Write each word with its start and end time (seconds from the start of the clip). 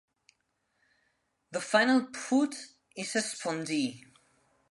The 1.51 1.61
final 1.61 2.11
foot 2.11 2.55
is 2.95 3.15
a 3.15 3.19
spondee. 3.19 4.03